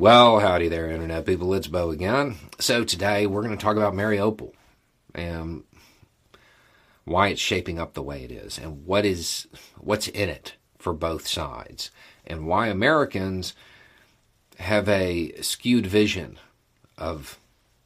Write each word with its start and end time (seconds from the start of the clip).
Well, 0.00 0.40
howdy 0.40 0.68
there, 0.68 0.90
Internet 0.90 1.26
people. 1.26 1.52
It's 1.52 1.66
Bo 1.66 1.90
again. 1.90 2.36
So, 2.58 2.84
today 2.84 3.26
we're 3.26 3.42
going 3.42 3.54
to 3.54 3.62
talk 3.62 3.76
about 3.76 3.92
Mariupol 3.92 4.54
and 5.14 5.64
why 7.04 7.28
it's 7.28 7.40
shaping 7.42 7.78
up 7.78 7.92
the 7.92 8.02
way 8.02 8.24
it 8.24 8.32
is 8.32 8.56
and 8.56 8.86
what 8.86 9.04
is 9.04 9.46
what's 9.76 10.08
in 10.08 10.30
it 10.30 10.54
for 10.78 10.94
both 10.94 11.28
sides 11.28 11.90
and 12.26 12.46
why 12.46 12.68
Americans 12.68 13.54
have 14.58 14.88
a 14.88 15.32
skewed 15.42 15.86
vision 15.86 16.38
of 16.96 17.38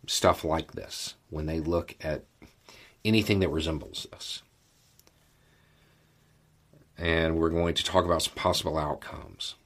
stuff 0.06 0.44
like 0.44 0.70
this 0.74 1.14
when 1.30 1.46
they 1.46 1.58
look 1.58 1.96
at 2.00 2.22
anything 3.04 3.40
that 3.40 3.48
resembles 3.48 4.06
this. 4.12 4.40
And 6.96 7.38
we're 7.40 7.50
going 7.50 7.74
to 7.74 7.82
talk 7.82 8.04
about 8.04 8.22
some 8.22 8.34
possible 8.34 8.78
outcomes. 8.78 9.56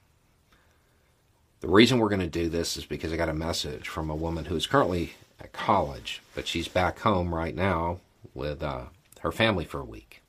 The 1.61 1.69
reason 1.69 1.99
we're 1.99 2.09
going 2.09 2.21
to 2.21 2.27
do 2.27 2.49
this 2.49 2.77
is 2.77 2.87
because 2.87 3.13
I 3.13 3.17
got 3.17 3.29
a 3.29 3.35
message 3.35 3.89
from 3.89 4.11
a 4.11 4.17
woman 4.17 4.45
who 4.45 4.55
is 4.55 4.67
currently 4.67 5.15
at 5.41 5.53
college, 5.53 6.23
but 6.35 6.47
she's 6.47 6.69
back 6.69 7.01
home 7.01 7.35
right 7.35 7.55
now 7.55 7.99
with 8.33 8.63
uh, 8.63 8.85
her 9.21 9.33
family 9.33 9.65
for 9.65 9.81
a 9.81 9.85
week. 9.85 10.23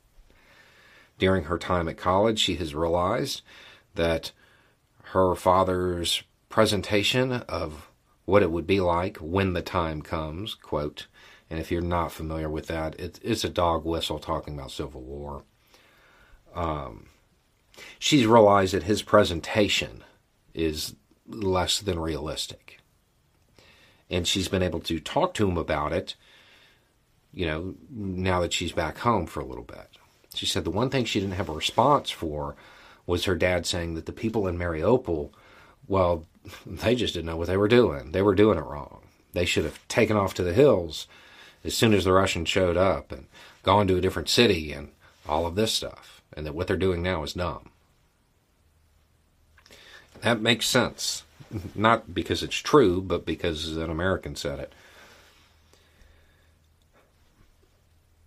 During 1.19 1.43
her 1.43 1.59
time 1.59 1.87
at 1.87 1.97
college, 1.97 2.39
she 2.39 2.55
has 2.55 2.73
realized 2.73 3.41
that 3.93 4.31
her 5.03 5.35
father's 5.35 6.23
presentation 6.49 7.31
of 7.31 7.89
what 8.25 8.41
it 8.41 8.51
would 8.51 8.65
be 8.65 8.79
like 8.79 9.17
when 9.17 9.53
the 9.53 9.61
time 9.61 10.01
comes, 10.01 10.55
quote, 10.55 11.05
and 11.49 11.59
if 11.59 11.71
you're 11.71 11.81
not 11.81 12.11
familiar 12.11 12.49
with 12.49 12.67
that, 12.67 12.99
it, 12.99 13.19
it's 13.23 13.43
a 13.43 13.49
dog 13.49 13.85
whistle 13.85 14.19
talking 14.19 14.53
about 14.53 14.71
Civil 14.71 15.01
War. 15.01 15.43
Um, 16.55 17.07
she's 17.99 18.25
realized 18.25 18.73
that 18.73 18.83
his 18.83 19.01
presentation 19.01 20.03
is 20.53 20.95
less 21.29 21.79
than 21.79 21.99
realistic. 21.99 22.79
And 24.09 24.27
she's 24.27 24.47
been 24.47 24.63
able 24.63 24.79
to 24.81 24.99
talk 24.99 25.33
to 25.35 25.47
him 25.47 25.57
about 25.57 25.93
it, 25.93 26.15
you 27.31 27.45
know, 27.45 27.75
now 27.89 28.39
that 28.41 28.53
she's 28.53 28.71
back 28.71 28.99
home 28.99 29.27
for 29.27 29.39
a 29.39 29.45
little 29.45 29.63
bit. 29.63 29.97
She 30.33 30.45
said 30.45 30.63
the 30.63 30.71
one 30.71 30.89
thing 30.89 31.05
she 31.05 31.19
didn't 31.19 31.35
have 31.35 31.49
a 31.49 31.53
response 31.53 32.09
for 32.09 32.55
was 33.05 33.25
her 33.25 33.35
dad 33.35 33.65
saying 33.65 33.95
that 33.95 34.05
the 34.05 34.11
people 34.11 34.47
in 34.47 34.57
Mariupol, 34.57 35.31
well, 35.87 36.25
they 36.65 36.95
just 36.95 37.13
didn't 37.13 37.27
know 37.27 37.37
what 37.37 37.47
they 37.47 37.57
were 37.57 37.67
doing. 37.67 38.11
They 38.11 38.21
were 38.21 38.35
doing 38.35 38.57
it 38.57 38.65
wrong. 38.65 39.01
They 39.33 39.45
should 39.45 39.65
have 39.65 39.87
taken 39.87 40.17
off 40.17 40.33
to 40.35 40.43
the 40.43 40.53
hills 40.53 41.07
as 41.63 41.75
soon 41.75 41.93
as 41.93 42.03
the 42.03 42.13
Russians 42.13 42.49
showed 42.49 42.77
up 42.77 43.11
and 43.11 43.27
gone 43.63 43.87
to 43.87 43.97
a 43.97 44.01
different 44.01 44.29
city 44.29 44.71
and 44.71 44.89
all 45.27 45.45
of 45.45 45.55
this 45.55 45.71
stuff. 45.71 46.21
And 46.33 46.45
that 46.45 46.55
what 46.55 46.67
they're 46.67 46.77
doing 46.77 47.03
now 47.03 47.23
is 47.23 47.33
dumb. 47.33 47.71
That 50.21 50.41
makes 50.41 50.67
sense. 50.67 51.23
Not 51.73 52.13
because 52.13 52.43
it's 52.43 52.55
true, 52.57 53.01
but 53.01 53.25
because 53.25 53.75
an 53.75 53.89
American 53.89 54.35
said 54.35 54.59
it. 54.59 54.73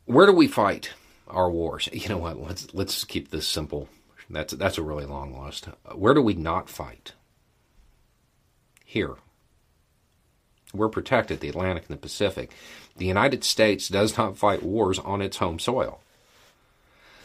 Where 0.06 0.26
do 0.26 0.32
we 0.32 0.48
fight 0.48 0.92
our 1.28 1.50
wars? 1.50 1.88
You 1.92 2.08
know 2.08 2.18
what? 2.18 2.40
Let's 2.40 2.72
let's 2.74 3.04
keep 3.04 3.30
this 3.30 3.46
simple. 3.46 3.88
That's 4.28 4.54
that's 4.54 4.78
a 4.78 4.82
really 4.82 5.04
long 5.04 5.38
list. 5.38 5.66
Where 5.94 6.14
do 6.14 6.22
we 6.22 6.34
not 6.34 6.68
fight? 6.68 7.12
Here. 8.84 9.14
We're 10.74 10.88
protected, 10.88 11.40
the 11.40 11.50
Atlantic 11.50 11.84
and 11.88 11.96
the 11.96 12.00
Pacific. 12.00 12.50
The 12.96 13.06
United 13.06 13.44
States 13.44 13.88
does 13.88 14.16
not 14.16 14.38
fight 14.38 14.62
wars 14.62 14.98
on 14.98 15.20
its 15.20 15.36
home 15.36 15.58
soil. 15.58 16.00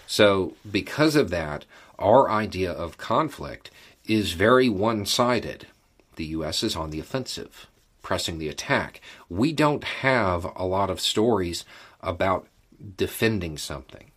So, 0.06 0.56
because 0.70 1.16
of 1.16 1.30
that, 1.30 1.66
our 1.98 2.30
idea 2.30 2.72
of 2.72 2.98
conflict 2.98 3.72
is 4.08 4.34
very 4.34 4.70
one 4.70 5.06
sided. 5.06 5.68
The 6.16 6.26
U.S. 6.26 6.64
is 6.64 6.76
on 6.76 6.90
the 6.90 7.00
offensive, 7.00 7.68
pressing 8.02 8.38
the 8.38 8.50
attack. 8.50 9.02
We 9.30 9.54
don't 9.54 9.84
have 9.84 10.48
a 10.56 10.66
lot 10.66 10.90
of 10.90 11.00
stories 11.00 11.66
about 12.02 12.48
defending 12.96 13.58
something 13.58 14.12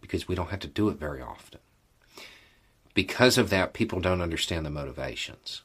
because 0.00 0.28
we 0.28 0.34
don't 0.34 0.50
have 0.50 0.60
to 0.60 0.68
do 0.68 0.88
it 0.88 0.98
very 0.98 1.22
often. 1.22 1.60
Because 2.92 3.38
of 3.38 3.50
that, 3.50 3.72
people 3.72 4.00
don't 4.00 4.20
understand 4.20 4.64
the 4.64 4.70
motivations. 4.70 5.62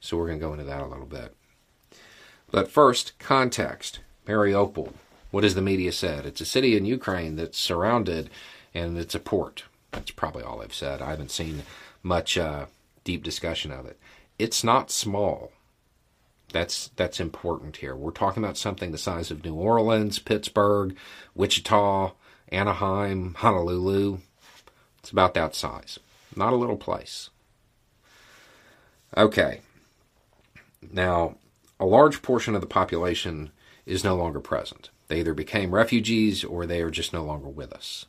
So 0.00 0.16
we're 0.16 0.26
going 0.26 0.38
to 0.38 0.46
go 0.46 0.52
into 0.52 0.64
that 0.64 0.82
a 0.82 0.86
little 0.86 1.06
bit. 1.06 1.34
But 2.50 2.70
first, 2.70 3.18
context. 3.18 4.00
Mariupol. 4.26 4.92
What 5.30 5.44
has 5.44 5.54
the 5.54 5.60
media 5.60 5.92
said? 5.92 6.24
It's 6.24 6.40
a 6.40 6.46
city 6.46 6.76
in 6.76 6.84
Ukraine 6.84 7.36
that's 7.36 7.58
surrounded 7.58 8.30
and 8.72 8.96
it's 8.96 9.14
a 9.14 9.20
port. 9.20 9.64
That's 9.94 10.10
probably 10.10 10.42
all 10.42 10.60
I've 10.60 10.74
said. 10.74 11.00
I 11.00 11.10
haven't 11.10 11.30
seen 11.30 11.62
much 12.02 12.36
uh, 12.36 12.66
deep 13.04 13.22
discussion 13.22 13.70
of 13.70 13.86
it. 13.86 13.98
It's 14.38 14.64
not 14.64 14.90
small. 14.90 15.52
That's 16.52 16.88
that's 16.96 17.20
important 17.20 17.78
here. 17.78 17.96
We're 17.96 18.10
talking 18.10 18.42
about 18.42 18.56
something 18.56 18.92
the 18.92 18.98
size 18.98 19.30
of 19.30 19.44
New 19.44 19.54
Orleans, 19.54 20.18
Pittsburgh, 20.18 20.96
Wichita, 21.34 22.12
Anaheim, 22.50 23.34
Honolulu. 23.34 24.18
It's 24.98 25.10
about 25.10 25.34
that 25.34 25.54
size. 25.54 25.98
Not 26.36 26.52
a 26.52 26.56
little 26.56 26.76
place. 26.76 27.30
Okay. 29.16 29.60
Now, 30.92 31.36
a 31.80 31.86
large 31.86 32.22
portion 32.22 32.54
of 32.54 32.60
the 32.60 32.66
population 32.66 33.50
is 33.86 34.04
no 34.04 34.16
longer 34.16 34.40
present. 34.40 34.90
They 35.08 35.20
either 35.20 35.34
became 35.34 35.74
refugees 35.74 36.44
or 36.44 36.66
they 36.66 36.82
are 36.82 36.90
just 36.90 37.12
no 37.12 37.22
longer 37.24 37.48
with 37.48 37.72
us. 37.72 38.06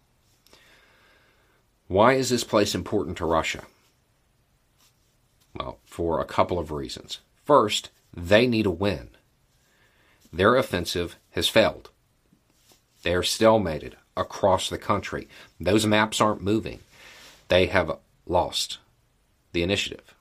Why 1.88 2.14
is 2.14 2.30
this 2.30 2.44
place 2.44 2.74
important 2.74 3.18
to 3.18 3.26
Russia? 3.26 3.64
Well, 5.56 5.80
for 5.86 6.20
a 6.20 6.26
couple 6.26 6.60
of 6.60 6.72
reasons. 6.72 7.20
First, 7.44 7.90
they 8.14 8.48
need 8.48 8.66
a 8.66 8.72
win. 8.72 9.10
Their 10.34 10.56
offensive 10.56 11.16
has 11.32 11.48
failed. 11.48 11.90
They 13.04 13.14
are 13.14 13.22
stalemated 13.22 13.94
across 14.18 14.70
the 14.70 14.78
country. 14.78 15.28
Those 15.60 15.86
maps 15.86 16.20
aren't 16.20 16.42
moving. 16.42 16.80
They 17.48 17.68
have 17.68 18.00
lost 18.26 18.80
the 19.54 19.64
initiative. 19.64 20.16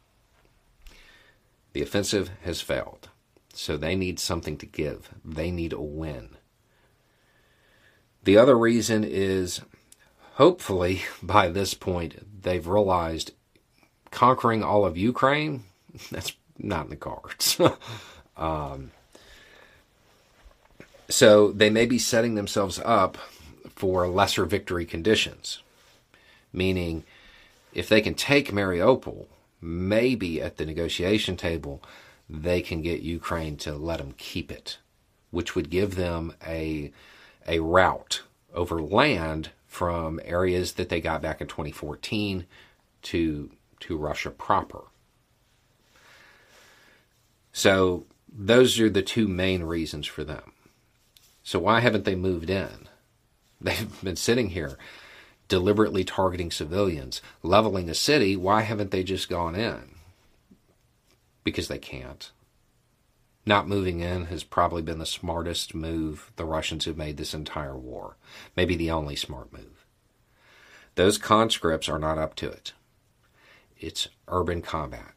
The 1.73 1.83
offensive 1.83 2.31
has 2.43 2.61
failed. 2.61 3.09
So 3.55 3.77
they 3.77 3.97
need 3.97 4.21
something 4.21 4.57
to 4.59 4.67
give. 4.67 5.11
They 5.25 5.51
need 5.51 5.73
a 5.73 5.81
win. 5.81 6.37
The 8.23 8.37
other 8.37 8.57
reason 8.57 9.05
is 9.05 9.61
hopefully 10.35 11.03
by 11.23 11.49
this 11.49 11.75
point 11.75 12.43
they've 12.43 12.67
realized 12.67 13.33
conquering 14.11 14.63
all 14.63 14.85
of 14.85 14.97
Ukraine 14.97 15.65
that's 16.11 16.35
not 16.59 16.85
in 16.85 16.91
the 16.91 16.97
cards. 16.97 17.59
um, 18.37 18.93
so 21.09 21.51
they 21.51 21.71
may 21.71 21.87
be 21.87 21.99
setting 21.99 22.35
themselves 22.35 22.81
up 22.85 23.19
for 23.75 24.07
lesser 24.07 24.45
victory 24.45 24.87
conditions, 24.87 25.63
meaning 26.53 27.05
if 27.73 27.89
they 27.89 28.01
can 28.01 28.15
take 28.15 28.53
Mariupol, 28.53 29.27
maybe 29.61 30.41
at 30.41 30.57
the 30.57 30.67
negotiation 30.67 31.37
table 31.37 31.83
they 32.29 32.63
can 32.63 32.81
get 32.81 33.03
Ukraine 33.03 33.57
to 33.59 33.75
let 33.75 33.99
them 33.99 34.15
keep 34.17 34.51
it, 34.51 34.79
which 35.31 35.55
would 35.55 35.71
give 35.71 35.97
them 35.97 36.33
a 36.47 36.93
a 37.47 37.61
route 37.61 38.23
over 38.55 38.81
land 38.81 39.51
from 39.75 40.21
areas 40.25 40.75
that 40.75 40.89
they 40.89 41.01
got 41.01 41.21
back 41.21 41.41
in 41.41 41.49
2014 41.49 42.47
to 43.03 43.51
to 43.81 43.97
Russia 43.97 44.31
proper. 44.31 44.85
So 47.53 48.07
those 48.33 48.79
are 48.79 48.89
the 48.89 49.03
two 49.03 49.27
main 49.27 49.65
reasons 49.65 50.07
for 50.07 50.23
them. 50.23 50.53
So 51.43 51.59
why 51.59 51.81
haven't 51.81 52.05
they 52.05 52.15
moved 52.15 52.51
in? 52.51 52.89
They've 53.61 54.01
been 54.01 54.15
sitting 54.15 54.51
here 54.51 54.79
deliberately 55.49 56.05
targeting 56.05 56.53
civilians, 56.53 57.21
leveling 57.43 57.91
a 57.91 57.95
city. 57.95 58.37
Why 58.37 58.63
haven't 58.63 58.93
they 58.93 59.03
just 59.03 59.29
gone 59.29 59.57
in? 59.57 59.97
Because 61.43 61.67
they 61.67 61.79
can't. 61.79 62.31
Not 63.47 63.69
moving 63.69 64.01
in 64.01 64.27
has 64.27 64.43
probably 64.43 64.83
been 64.83 64.99
the 64.99 65.07
smartest 65.07 65.75
move 65.75 66.33
the 66.37 66.47
Russians 66.47 66.87
have 66.87 66.97
made 66.97 67.19
this 67.19 67.35
entire 67.35 67.77
war. 67.77 68.17
Maybe 68.57 68.75
the 68.75 68.91
only 68.91 69.17
smart 69.17 69.53
move. 69.53 69.85
Those 70.95 71.19
conscripts 71.19 71.89
are 71.89 71.99
not 71.99 72.19
up 72.19 72.35
to 72.37 72.49
it. 72.49 72.73
It's 73.79 74.09
urban 74.29 74.63
combat. 74.63 75.13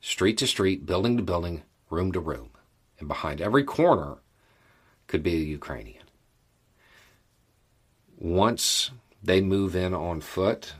Street 0.00 0.36
to 0.38 0.46
street, 0.46 0.84
building 0.84 1.16
to 1.16 1.22
building, 1.22 1.62
room 1.88 2.12
to 2.12 2.20
room. 2.20 2.50
And 2.98 3.08
behind 3.08 3.40
every 3.40 3.64
corner 3.64 4.16
could 5.06 5.22
be 5.22 5.34
a 5.34 5.44
Ukrainian. 5.44 6.04
Once 8.18 8.90
they 9.22 9.40
move 9.40 9.74
in 9.74 9.94
on 9.94 10.20
foot, 10.20 10.74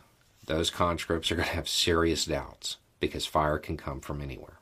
those 0.47 0.71
conscripts 0.71 1.31
are 1.31 1.37
going 1.37 1.49
to 1.49 1.55
have 1.55 1.69
serious 1.69 2.25
doubts 2.25 2.77
because 3.01 3.25
fire 3.27 3.59
can 3.59 3.77
come 3.77 4.01
from 4.01 4.21
anywhere. 4.21 4.58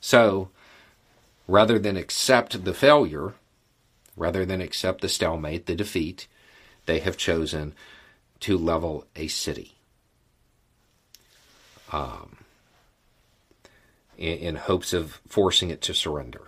So, 0.00 0.48
rather 1.46 1.78
than 1.78 1.96
accept 1.96 2.64
the 2.64 2.74
failure, 2.74 3.34
rather 4.16 4.44
than 4.44 4.60
accept 4.60 5.00
the 5.00 5.08
stalemate, 5.08 5.66
the 5.66 5.74
defeat, 5.74 6.26
they 6.86 7.00
have 7.00 7.16
chosen 7.16 7.74
to 8.40 8.56
level 8.56 9.06
a 9.14 9.28
city. 9.28 9.76
Um, 11.92 12.38
in, 14.16 14.38
in 14.38 14.56
hopes 14.56 14.92
of 14.92 15.20
forcing 15.26 15.70
it 15.70 15.80
to 15.82 15.94
surrender. 15.94 16.42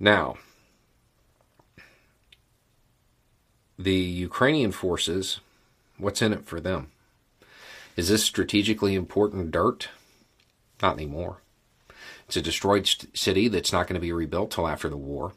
Now, 0.00 0.36
the 3.78 3.94
Ukrainian 3.94 4.72
forces, 4.72 5.40
what's 5.98 6.22
in 6.22 6.32
it 6.32 6.44
for 6.44 6.60
them? 6.60 6.90
Is 7.96 8.08
this 8.08 8.22
strategically 8.22 8.94
important 8.94 9.50
dirt? 9.50 9.88
Not 10.82 10.94
anymore. 10.94 11.38
It's 12.26 12.36
a 12.36 12.42
destroyed 12.42 12.88
city 13.14 13.48
that's 13.48 13.72
not 13.72 13.86
going 13.86 13.94
to 13.94 14.00
be 14.00 14.12
rebuilt 14.12 14.50
till 14.50 14.68
after 14.68 14.88
the 14.88 14.96
war. 14.96 15.32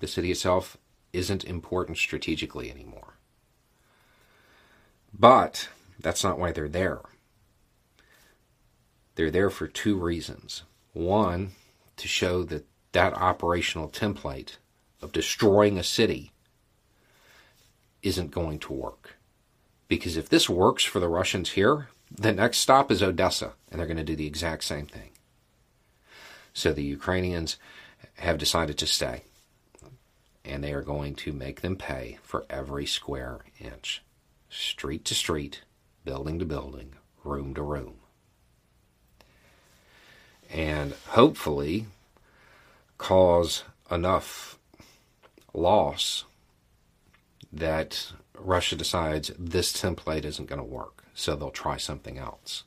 The 0.00 0.08
city 0.08 0.32
itself 0.32 0.76
isn't 1.12 1.44
important 1.44 1.98
strategically 1.98 2.70
anymore. 2.70 3.14
But 5.16 5.68
that's 6.00 6.24
not 6.24 6.38
why 6.38 6.50
they're 6.50 6.68
there. 6.68 7.00
They're 9.14 9.30
there 9.30 9.50
for 9.50 9.68
two 9.68 9.96
reasons. 9.96 10.64
One, 10.92 11.52
to 11.96 12.08
show 12.08 12.42
that 12.44 12.66
that 12.92 13.14
operational 13.14 13.88
template 13.88 14.56
of 15.00 15.12
destroying 15.12 15.78
a 15.78 15.84
city 15.84 16.32
isn't 18.02 18.32
going 18.32 18.58
to 18.60 18.72
work. 18.72 19.13
Because 19.94 20.16
if 20.16 20.28
this 20.28 20.50
works 20.50 20.82
for 20.82 20.98
the 20.98 21.08
Russians 21.08 21.50
here, 21.50 21.86
the 22.10 22.32
next 22.32 22.58
stop 22.58 22.90
is 22.90 23.00
Odessa, 23.00 23.52
and 23.70 23.78
they're 23.78 23.86
going 23.86 23.96
to 23.96 24.02
do 24.02 24.16
the 24.16 24.26
exact 24.26 24.64
same 24.64 24.86
thing. 24.86 25.10
So 26.52 26.72
the 26.72 26.82
Ukrainians 26.82 27.58
have 28.14 28.36
decided 28.36 28.76
to 28.78 28.88
stay, 28.88 29.22
and 30.44 30.64
they 30.64 30.72
are 30.72 30.82
going 30.82 31.14
to 31.14 31.32
make 31.32 31.60
them 31.60 31.76
pay 31.76 32.18
for 32.24 32.44
every 32.50 32.86
square 32.86 33.42
inch, 33.60 34.02
street 34.50 35.04
to 35.04 35.14
street, 35.14 35.62
building 36.04 36.40
to 36.40 36.44
building, 36.44 36.94
room 37.22 37.54
to 37.54 37.62
room. 37.62 37.94
And 40.50 40.94
hopefully 41.10 41.86
cause 42.98 43.62
enough 43.92 44.58
loss 45.52 46.24
that 47.52 48.12
Russia 48.38 48.76
decides 48.76 49.30
this 49.38 49.72
template 49.72 50.24
isn't 50.24 50.48
going 50.48 50.60
to 50.60 50.64
work, 50.64 51.04
so 51.14 51.34
they'll 51.34 51.50
try 51.50 51.76
something 51.76 52.18
else. 52.18 52.64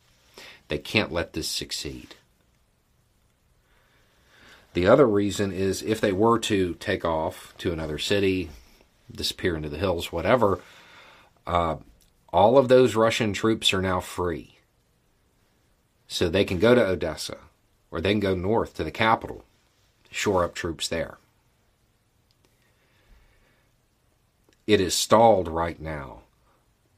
They 0.68 0.78
can't 0.78 1.12
let 1.12 1.34
this 1.34 1.48
succeed. 1.48 2.16
The 4.74 4.88
other 4.88 5.08
reason 5.08 5.52
is 5.52 5.81
if 5.81 6.00
they 6.00 6.12
were 6.12 6.40
to 6.40 6.75
take 6.75 7.04
off 7.04 7.54
to 7.60 7.72
another 7.72 7.98
city, 7.98 8.50
disappear 9.12 9.56
into 9.56 9.69
the 9.69 9.78
hills, 9.78 10.12
whatever, 10.12 10.60
uh, 11.46 11.78
all 12.31 12.58
of 12.58 12.68
those 12.68 12.96
Russian 12.96 13.34
troops 13.34 13.74
are 13.74 13.81
now 13.81 14.00
free. 14.00 14.60
So 16.08 16.30
they 16.30 16.46
can 16.46 16.60
go 16.60 16.75
to 16.75 16.86
Odessa 16.86 17.38
or 17.90 18.02
they 18.02 18.12
can 18.12 18.19
go 18.19 18.36
north 18.36 18.75
to 18.75 18.84
the 18.84 18.92
capital, 18.92 19.46
shore 20.12 20.44
up 20.44 20.54
troops 20.54 20.88
there. 20.88 21.18
It 24.68 24.81
is 24.81 24.94
stalled 24.94 25.48
right 25.48 25.80
now 25.80 26.24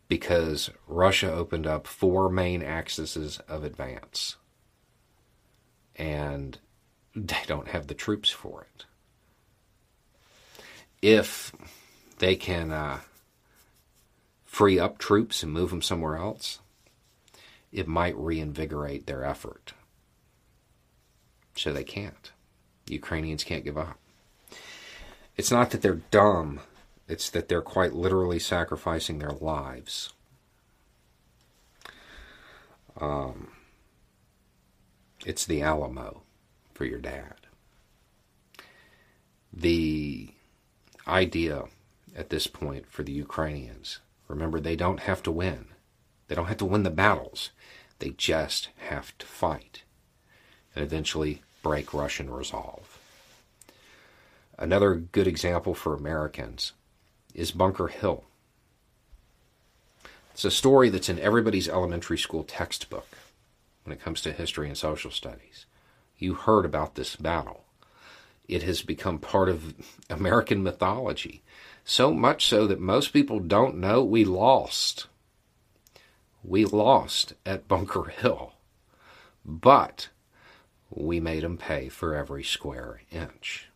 because 0.07 0.71
Russia 0.87 1.31
opened 1.31 1.67
up 1.67 1.85
four 1.85 2.27
main 2.29 2.63
axes 2.63 3.39
of 3.47 3.63
advance. 3.63 4.37
And 5.95 6.57
they 7.15 7.43
don't 7.45 7.67
have 7.67 7.85
the 7.85 7.93
troops 7.93 8.29
for 8.31 8.63
it. 8.63 8.85
If 11.01 11.53
they 12.17 12.35
can 12.35 12.71
uh, 12.71 12.99
free 14.45 14.79
up 14.79 14.97
troops 14.97 15.43
and 15.43 15.53
move 15.53 15.69
them 15.69 15.83
somewhere 15.83 16.17
else, 16.17 16.59
it 17.71 17.87
might 17.87 18.17
reinvigorate 18.17 19.05
their 19.05 19.23
effort. 19.23 19.73
So 21.55 21.71
they 21.71 21.83
can't. 21.83 22.31
Ukrainians 22.87 23.43
can't 23.43 23.63
give 23.63 23.77
up. 23.77 23.99
It's 25.37 25.51
not 25.51 25.69
that 25.69 25.81
they're 25.81 26.01
dumb 26.09 26.61
it's 27.09 27.31
that 27.31 27.49
they're 27.49 27.61
quite 27.61 27.93
literally 27.93 28.37
sacrificing 28.37 29.17
their 29.17 29.31
lives. 29.31 30.13
Um, 33.01 33.47
it's 35.25 35.45
the 35.45 35.63
Alamo 35.63 36.21
for 36.73 36.85
your 36.85 36.99
dad. 36.99 37.33
The 39.51 40.29
idea 41.07 41.63
at 42.15 42.29
this 42.29 42.45
point 42.45 42.85
for 42.91 43.01
the 43.01 43.11
Ukrainians 43.11 43.99
remember, 44.27 44.59
they 44.59 44.75
don't 44.75 44.99
have 44.99 45.23
to 45.23 45.31
win, 45.31 45.65
they 46.27 46.35
don't 46.35 46.45
have 46.45 46.57
to 46.57 46.65
win 46.65 46.83
the 46.83 46.91
battles, 46.91 47.49
they 47.97 48.11
just 48.11 48.69
have 48.77 49.17
to 49.17 49.25
fight 49.25 49.81
and 50.75 50.85
eventually 50.85 51.41
break 51.63 51.91
Russian 51.91 52.29
resolve. 52.29 52.99
Another 54.59 54.93
good 54.93 55.25
example 55.25 55.73
for 55.73 55.95
Americans 55.95 56.73
is 57.33 57.51
Bunker 57.51 57.87
Hill. 57.87 58.25
It's 60.33 60.45
a 60.45 60.51
story 60.51 60.89
that's 60.89 61.09
in 61.09 61.19
everybody's 61.19 61.67
elementary 61.67 62.17
school 62.17 62.43
textbook 62.43 63.17
when 63.83 63.93
it 63.93 64.01
comes 64.01 64.21
to 64.21 64.31
history 64.31 64.67
and 64.67 64.77
social 64.77 65.11
studies. 65.11 65.65
You 66.17 66.33
heard 66.33 66.65
about 66.65 66.95
this 66.95 67.15
battle. 67.15 67.65
It 68.47 68.63
has 68.63 68.81
become 68.81 69.19
part 69.19 69.49
of 69.49 69.73
American 70.09 70.63
mythology, 70.63 71.43
so 71.83 72.13
much 72.13 72.45
so 72.45 72.67
that 72.67 72.79
most 72.79 73.13
people 73.13 73.39
don't 73.39 73.77
know 73.77 74.03
we 74.03 74.23
lost. 74.23 75.07
We 76.43 76.65
lost 76.65 77.33
at 77.45 77.67
Bunker 77.67 78.05
Hill, 78.05 78.53
but 79.43 80.09
we 80.89 81.19
made 81.19 81.43
them 81.43 81.57
pay 81.57 81.89
for 81.89 82.15
every 82.15 82.43
square 82.43 83.01
inch. 83.11 83.67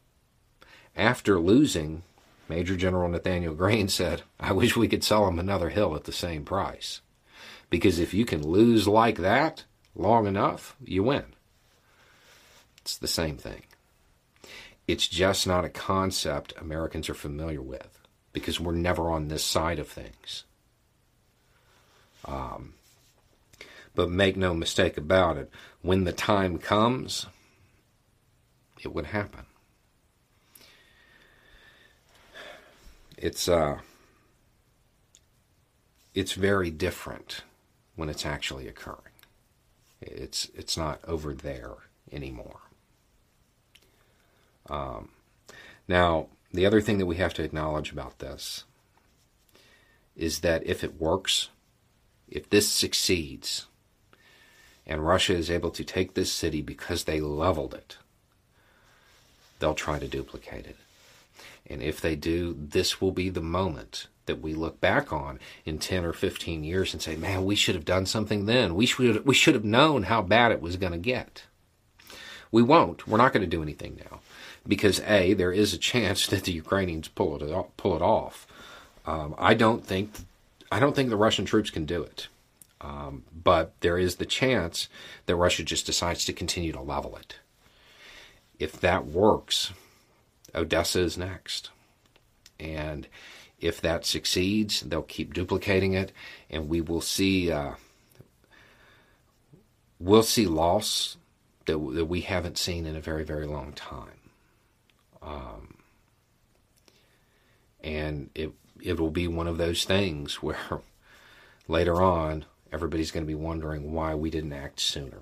After 0.95 1.39
losing 1.39 2.03
Major 2.50 2.75
General 2.75 3.10
Nathanael 3.10 3.54
Greene 3.54 3.88
said, 3.88 4.24
I 4.40 4.51
wish 4.51 4.75
we 4.75 4.88
could 4.88 5.04
sell 5.04 5.25
them 5.25 5.40
another 5.40 5.69
hill 5.69 5.95
at 5.95 6.04
the 6.04 6.12
same 6.12 6.44
price. 6.44 7.01
Because 7.69 8.00
if 8.00 8.13
you 8.13 8.25
can 8.25 8.45
lose 8.45 8.88
like 8.88 9.18
that 9.18 9.63
long 9.95 10.28
enough, 10.28 10.75
you 10.84 11.04
win. 11.04 11.25
It's 12.81 12.98
the 12.98 13.07
same 13.07 13.38
thing. 13.38 13.63
It's 14.88 15.07
just 15.07 15.48
not 15.48 15.66
a 15.66 15.69
concept 15.69 16.54
Americans 16.57 17.10
are 17.10 17.13
familiar 17.13 17.62
with 17.62 18.00
because 18.34 18.60
we're 18.60 18.74
never 18.74 19.10
on 19.10 19.28
this 19.28 19.45
side 19.45 19.80
of 19.80 19.88
things. 19.88 20.44
Um, 22.25 22.74
but 23.95 24.09
make 24.09 24.35
no 24.35 24.54
mistake 24.54 24.97
about 24.97 25.38
it, 25.38 25.50
when 25.81 26.04
the 26.04 26.12
time 26.12 26.57
comes, 26.57 27.28
it 28.81 28.94
would 28.94 29.07
happen. 29.07 29.45
It's 33.23 33.47
uh 33.47 33.77
it's 36.13 36.33
very 36.33 36.69
different 36.69 37.42
when 37.95 38.09
it's 38.09 38.25
actually 38.25 38.68
occurring. 38.68 39.15
It's 40.01 40.49
it's 40.53 40.75
not 40.75 40.99
over 41.07 41.33
there 41.33 41.75
anymore. 42.11 42.59
Um, 44.69 45.09
now, 45.87 46.27
the 46.51 46.65
other 46.65 46.81
thing 46.81 46.97
that 46.97 47.06
we 47.06 47.15
have 47.15 47.33
to 47.35 47.44
acknowledge 47.44 47.92
about 47.94 48.19
this 48.19 48.65
is 50.18 50.42
that 50.42 50.65
if 50.65 50.83
it 50.83 50.99
works, 50.99 51.49
if 52.30 52.49
this 52.49 52.68
succeeds, 52.68 53.68
and 54.85 55.07
Russia 55.07 55.33
is 55.33 55.49
able 55.49 55.71
to 55.71 55.85
take 55.85 56.13
this 56.13 56.31
city 56.31 56.61
because 56.61 57.06
they 57.06 57.21
leveled 57.21 57.73
it, 57.73 57.97
they'll 59.59 59.73
try 59.73 59.97
to 59.97 60.07
duplicate 60.09 60.68
it. 60.68 60.77
And 61.67 61.81
if 61.81 62.01
they 62.01 62.15
do, 62.15 62.55
this 62.59 63.01
will 63.01 63.11
be 63.11 63.29
the 63.29 63.41
moment 63.41 64.07
that 64.25 64.41
we 64.41 64.53
look 64.53 64.79
back 64.79 65.11
on 65.11 65.39
in 65.65 65.79
10 65.79 66.05
or 66.05 66.13
15 66.13 66.63
years 66.63 66.93
and 66.93 67.01
say, 67.01 67.15
man, 67.15 67.45
we 67.45 67.55
should 67.55 67.75
have 67.75 67.85
done 67.85 68.05
something 68.05 68.45
then. 68.45 68.75
We 68.75 68.85
should, 68.85 69.25
we 69.25 69.33
should 69.33 69.53
have 69.53 69.65
known 69.65 70.03
how 70.03 70.21
bad 70.21 70.51
it 70.51 70.61
was 70.61 70.77
going 70.77 70.93
to 70.93 70.97
get. 70.97 71.43
We 72.51 72.61
won't. 72.61 73.07
We're 73.07 73.17
not 73.17 73.33
going 73.33 73.41
to 73.41 73.47
do 73.47 73.63
anything 73.63 73.99
now. 74.09 74.19
Because 74.65 75.01
A, 75.01 75.33
there 75.33 75.51
is 75.51 75.73
a 75.73 75.77
chance 75.77 76.27
that 76.27 76.43
the 76.43 76.51
Ukrainians 76.53 77.07
pull 77.07 77.41
it 77.41 77.67
pull 77.77 77.95
it 77.95 78.01
off. 78.01 78.47
Um, 79.05 79.35
I 79.37 79.53
don't 79.53 79.85
think 79.85 80.11
I 80.71 80.79
don't 80.79 80.95
think 80.95 81.09
the 81.09 81.17
Russian 81.17 81.45
troops 81.45 81.69
can 81.69 81.85
do 81.85 82.03
it. 82.03 82.27
Um, 82.79 83.23
but 83.33 83.73
there 83.79 83.97
is 83.97 84.15
the 84.15 84.25
chance 84.25 84.89
that 85.25 85.35
Russia 85.35 85.63
just 85.63 85.85
decides 85.85 86.25
to 86.25 86.33
continue 86.33 86.73
to 86.73 86.81
level 86.81 87.15
it. 87.15 87.37
If 88.59 88.79
that 88.81 89.05
works, 89.05 89.71
Odessa 90.56 91.00
is 91.00 91.18
next. 91.18 91.69
And 92.60 93.07
if 93.60 93.80
that 93.81 94.06
succeeds, 94.06 94.81
they'll 94.81 95.02
keep 95.04 95.33
duplicating 95.33 95.94
it, 95.94 96.12
and 96.50 96.69
we 96.69 96.81
will 96.81 97.02
see 97.02 97.52
uh, 97.52 97.74
we'll 100.00 100.24
see 100.24 100.45
loss 100.45 101.18
that, 101.66 101.78
that 101.94 102.06
we 102.06 102.22
haven't 102.22 102.57
seen 102.57 102.86
in 102.86 102.95
a 102.95 103.02
very 103.02 103.24
very 103.24 103.45
long 103.45 103.74
time. 103.74 104.19
Um, 105.22 105.76
and 107.81 108.30
it 108.36 108.52
it 108.81 109.00
will 109.00 109.12
be 109.12 109.28
one 109.28 109.48
of 109.48 109.57
those 109.57 109.86
things 109.86 110.44
where 110.44 110.81
later 111.68 112.02
on 112.02 112.45
everybody's 112.72 113.12
going 113.12 113.26
to 113.26 113.28
be 113.28 113.36
wondering 113.36 113.94
why 113.94 114.14
we 114.14 114.30
didn't 114.30 114.54
act 114.54 114.80
sooner. 114.80 115.22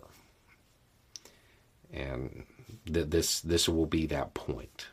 And 1.94 2.46
th- 2.92 3.10
this 3.10 3.40
this 3.42 3.70
will 3.70 3.86
be 3.86 4.08
that 4.08 4.34
point. 4.34 4.88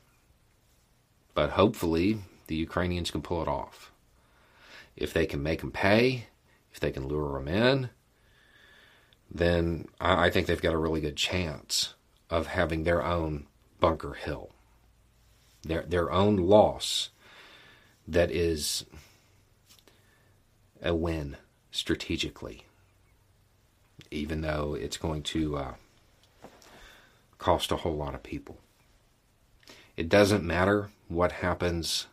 But 1.38 1.50
hopefully, 1.50 2.18
the 2.49 2.57
Ukrainians 2.57 3.12
can 3.12 3.23
pull 3.23 3.40
it 3.40 3.47
off. 3.47 3.92
If 4.97 5.12
they 5.14 5.25
can 5.25 5.40
make 5.40 5.61
them 5.61 5.71
pay, 5.71 6.26
if 6.73 6.80
they 6.80 6.90
can 6.90 7.07
lure 7.07 7.35
them 7.38 7.47
in, 7.47 7.90
then 9.30 9.87
I, 10.00 10.30
think 10.30 10.49
they've 10.49 10.61
got 10.61 10.75
a 10.75 10.78
really 10.78 11.00
good 11.00 11.14
chance 11.14 11.95
of 12.28 12.49
having 12.49 12.83
their 12.83 13.04
own 13.04 13.47
Bunker 13.78 14.14
Hill, 14.14 14.50
their 15.62 15.83
their 15.83 16.11
own 16.11 16.38
loss 16.38 17.11
that 18.09 18.33
is 18.33 18.85
a 20.83 20.92
win 20.92 21.37
strategically, 21.71 22.64
even 24.11 24.40
though 24.40 24.75
it's 24.75 24.97
going 24.97 25.23
to 25.23 25.57
uh, 25.57 25.75
cost 27.38 27.71
a 27.71 27.76
whole 27.76 27.97
lot 27.97 28.16
of 28.16 28.25
people. 28.25 28.59
It 29.97 30.09
doesn't 30.09 30.42
matter 30.42 30.90
what 31.08 31.32
happens 31.32 32.06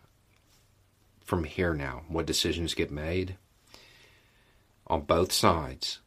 from 1.23 1.43
here 1.43 1.73
now, 1.73 2.03
what 2.07 2.25
decisions 2.25 2.73
get 2.73 2.91
made 2.91 3.35
on 4.87 5.01
both 5.01 5.31
sides 5.31 5.99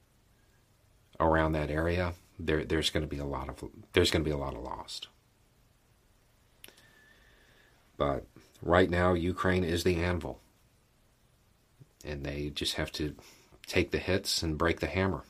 around 1.20 1.52
that 1.52 1.70
area. 1.70 2.14
There, 2.38 2.64
there's 2.64 2.90
going 2.90 3.02
to 3.02 3.08
be 3.08 3.18
a 3.18 3.24
lot 3.24 3.48
of 3.48 3.64
there's 3.92 4.10
going 4.10 4.22
to 4.22 4.28
be 4.28 4.34
a 4.34 4.38
lot 4.38 4.54
of 4.54 4.62
lost. 4.62 5.08
But 7.96 8.26
right 8.62 8.88
now, 8.88 9.14
Ukraine 9.14 9.64
is 9.64 9.82
the 9.82 9.96
anvil, 9.96 10.40
and 12.04 12.24
they 12.24 12.50
just 12.50 12.74
have 12.74 12.92
to 12.92 13.16
take 13.66 13.90
the 13.90 13.98
hits 13.98 14.42
and 14.42 14.56
break 14.56 14.78
the 14.78 14.86
hammer. 14.86 15.24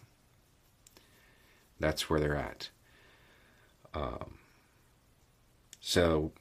That's 1.80 2.10
where 2.10 2.20
they're 2.20 2.36
at. 2.36 2.68
Um, 3.94 4.34
so, 5.80 6.32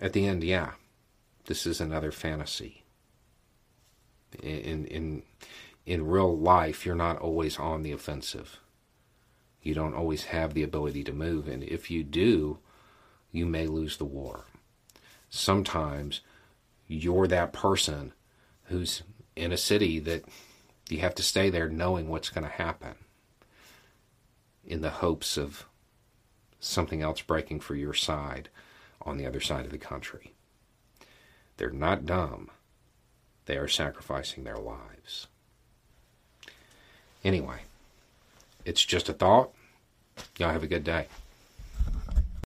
at 0.00 0.12
the 0.12 0.26
end, 0.26 0.42
yeah, 0.42 0.72
this 1.46 1.66
is 1.66 1.80
another 1.80 2.10
fantasy. 2.10 2.84
In 4.42 4.86
in 4.86 5.22
in 5.84 6.06
real 6.06 6.36
life, 6.36 6.86
you're 6.86 6.94
not 6.94 7.18
always 7.18 7.58
on 7.58 7.82
the 7.82 7.92
offensive. 7.92 8.60
You 9.62 9.74
don't 9.74 9.94
always 9.94 10.24
have 10.24 10.54
the 10.54 10.62
ability 10.62 11.04
to 11.04 11.12
move, 11.12 11.48
and 11.48 11.62
if 11.62 11.90
you 11.90 12.02
do, 12.02 12.58
you 13.32 13.44
may 13.44 13.66
lose 13.66 13.96
the 13.96 14.04
war. 14.04 14.44
Sometimes 15.28 16.20
you're 16.86 17.26
that 17.26 17.52
person 17.52 18.12
who's 18.64 19.02
in 19.36 19.52
a 19.52 19.56
city 19.56 19.98
that 20.00 20.24
you 20.88 20.98
have 20.98 21.14
to 21.16 21.22
stay 21.22 21.50
there 21.50 21.68
knowing 21.68 22.08
what's 22.08 22.30
going 22.30 22.44
to 22.44 22.52
happen 22.52 22.94
in 24.64 24.80
the 24.80 24.90
hopes 24.90 25.36
of 25.36 25.66
something 26.58 27.02
else 27.02 27.20
breaking 27.20 27.60
for 27.60 27.74
your 27.74 27.94
side 27.94 28.48
on 29.02 29.16
the 29.16 29.26
other 29.26 29.40
side 29.40 29.64
of 29.64 29.70
the 29.70 29.78
country. 29.78 30.34
They're 31.56 31.70
not 31.70 32.06
dumb. 32.06 32.50
They 33.46 33.56
are 33.56 33.68
sacrificing 33.68 34.44
their 34.44 34.58
lives. 34.58 35.26
Anyway, 37.24 37.60
it's 38.64 38.84
just 38.84 39.08
a 39.08 39.12
thought. 39.12 39.50
Y'all 40.38 40.52
have 40.52 40.62
a 40.62 40.68
good 40.68 40.84
day. 40.84 41.06